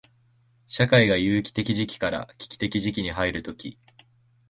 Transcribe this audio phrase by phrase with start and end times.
[0.67, 3.77] 社会が有機的時期から危機的時期に入るとき、